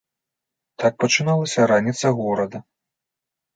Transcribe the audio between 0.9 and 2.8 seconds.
пачыналася раніца горада.